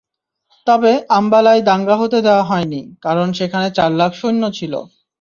[0.67, 4.73] তবে আম্বালায় দাঙ্গা হতে দেওয়া হয়নি, কারণ সেখানে চার লাখ সৈন্য ছিল।